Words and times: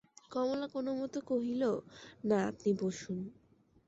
কমলা 0.31 0.67
কোনোমতে 0.67 1.19
কহিল, 1.27 1.63
না, 2.23 2.37
আপনি 2.47 2.69
বসুন। 2.81 3.19